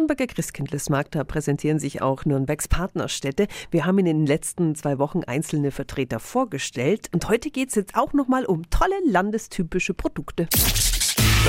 Nürnberger 0.00 0.28
Christkindlesmarkt, 0.28 1.14
da 1.14 1.24
präsentieren 1.24 1.78
sich 1.78 2.00
auch 2.00 2.24
Nürnbergs 2.24 2.68
Partnerstädte. 2.68 3.48
Wir 3.70 3.84
haben 3.84 3.98
in 3.98 4.06
den 4.06 4.24
letzten 4.24 4.74
zwei 4.74 4.98
Wochen 4.98 5.24
einzelne 5.24 5.72
Vertreter 5.72 6.20
vorgestellt 6.20 7.10
und 7.12 7.28
heute 7.28 7.50
geht 7.50 7.68
es 7.68 7.74
jetzt 7.74 7.94
auch 7.96 8.14
nochmal 8.14 8.46
um 8.46 8.70
tolle 8.70 8.94
landestypische 9.04 9.92
Produkte. 9.92 10.48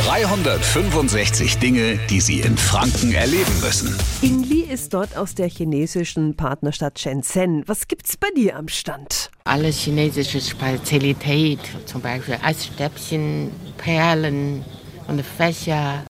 365 0.06 1.60
Dinge, 1.60 1.98
die 2.10 2.20
Sie 2.20 2.42
in 2.42 2.58
Franken 2.58 3.14
erleben 3.14 3.54
müssen. 3.62 3.96
Ingli 4.22 4.64
ist 4.64 4.94
dort 4.94 5.16
aus 5.16 5.34
der 5.34 5.48
chinesischen 5.48 6.36
Partnerstadt 6.36 7.00
Shenzhen. 7.00 7.64
Was 7.68 7.88
gibt's 7.88 8.18
bei 8.18 8.28
dir 8.36 8.58
am 8.58 8.68
Stand? 8.68 9.32
Alle 9.46 9.70
chinesische 9.70 10.42
Spezialität, 10.42 11.60
zum 11.86 12.02
Beispiel 12.02 12.38
Eisstäbchen, 12.44 13.50
Perlen 13.78 14.66
und 15.08 15.22
Fächer. 15.22 16.04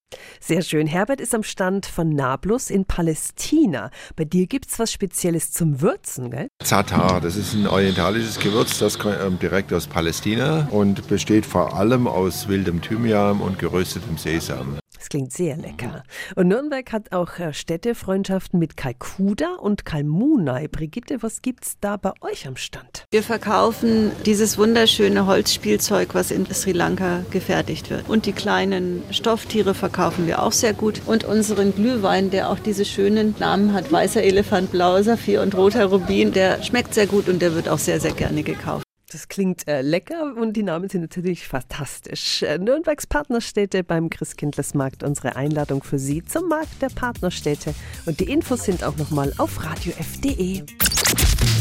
Sehr 0.43 0.63
schön. 0.63 0.87
Herbert 0.87 1.21
ist 1.21 1.35
am 1.35 1.43
Stand 1.43 1.85
von 1.85 2.09
Nablus 2.09 2.71
in 2.71 2.85
Palästina. 2.85 3.91
Bei 4.15 4.25
dir 4.25 4.47
gibt's 4.47 4.79
was 4.79 4.91
Spezielles 4.91 5.51
zum 5.51 5.81
Würzen, 5.81 6.31
gell? 6.31 6.47
Zatar, 6.63 7.21
das 7.21 7.35
ist 7.35 7.53
ein 7.53 7.67
orientalisches 7.67 8.39
Gewürz, 8.39 8.79
das 8.79 8.97
kommt 8.97 9.17
ähm, 9.23 9.37
direkt 9.37 9.71
aus 9.71 9.85
Palästina 9.85 10.67
und 10.71 11.07
besteht 11.07 11.45
vor 11.45 11.75
allem 11.75 12.07
aus 12.07 12.47
wildem 12.47 12.81
Thymian 12.81 13.39
und 13.39 13.59
geröstetem 13.59 14.17
Sesam. 14.17 14.80
Klingt 15.11 15.33
sehr 15.33 15.57
lecker. 15.57 16.05
Und 16.37 16.47
Nürnberg 16.47 16.89
hat 16.93 17.11
auch 17.11 17.37
äh, 17.37 17.51
Städtefreundschaften 17.51 18.57
mit 18.57 18.77
Kalkuda 18.77 19.55
und 19.55 19.83
Kalmunai. 19.83 20.69
Brigitte, 20.69 21.21
was 21.21 21.41
gibt's 21.41 21.75
da 21.81 21.97
bei 21.97 22.13
euch 22.21 22.47
am 22.47 22.55
Stand? 22.55 23.03
Wir 23.11 23.21
verkaufen 23.21 24.13
dieses 24.25 24.57
wunderschöne 24.57 25.25
Holzspielzeug, 25.25 26.15
was 26.15 26.31
in 26.31 26.45
Sri 26.45 26.71
Lanka 26.71 27.25
gefertigt 27.29 27.89
wird. 27.89 28.07
Und 28.07 28.25
die 28.25 28.31
kleinen 28.31 29.03
Stofftiere 29.11 29.73
verkaufen 29.73 30.27
wir 30.27 30.41
auch 30.41 30.53
sehr 30.53 30.71
gut. 30.71 31.01
Und 31.05 31.25
unseren 31.25 31.75
Glühwein, 31.75 32.29
der 32.29 32.49
auch 32.49 32.59
diese 32.59 32.85
schönen 32.85 33.35
Namen 33.37 33.73
hat, 33.73 33.91
weißer 33.91 34.23
Elefant, 34.23 34.71
blauer 34.71 35.03
Saphir 35.03 35.41
und 35.41 35.55
roter 35.55 35.87
Rubin, 35.87 36.31
der 36.31 36.63
schmeckt 36.63 36.93
sehr 36.93 37.07
gut 37.07 37.27
und 37.27 37.41
der 37.41 37.53
wird 37.53 37.67
auch 37.67 37.79
sehr, 37.79 37.99
sehr 37.99 38.13
gerne 38.13 38.43
gekauft. 38.43 38.85
Das 39.11 39.27
klingt 39.27 39.67
äh, 39.67 39.81
lecker 39.81 40.35
und 40.37 40.53
die 40.53 40.63
Namen 40.63 40.87
sind 40.87 41.01
natürlich 41.01 41.45
fantastisch. 41.45 42.43
Äh, 42.43 42.57
Nürnbergs 42.59 43.05
Partnerstädte 43.07 43.83
beim 43.83 44.09
Christkindlesmarkt. 44.09 45.03
Unsere 45.03 45.35
Einladung 45.35 45.83
für 45.83 45.99
Sie 45.99 46.23
zum 46.23 46.47
Markt 46.47 46.81
der 46.81 46.87
Partnerstädte. 46.87 47.73
Und 48.05 48.21
die 48.21 48.31
Infos 48.31 48.63
sind 48.63 48.85
auch 48.85 48.95
nochmal 48.95 49.33
auf 49.37 49.65
radiof.de. 49.65 50.63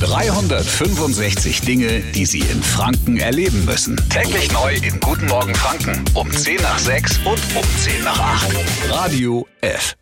365 0.01 1.61
Dinge, 1.63 2.01
die 2.15 2.25
Sie 2.25 2.41
in 2.41 2.63
Franken 2.63 3.19
erleben 3.19 3.65
müssen. 3.65 3.97
Täglich 4.11 4.53
neu 4.53 4.75
in 4.77 5.01
Guten 5.01 5.27
Morgen 5.27 5.55
Franken 5.55 6.05
um 6.15 6.31
10 6.31 6.57
nach 6.63 6.79
6 6.79 7.19
und 7.19 7.41
um 7.57 7.65
10 7.79 8.05
nach 8.05 8.19
8. 8.19 8.55
Radio 8.91 9.47
F. 9.61 9.97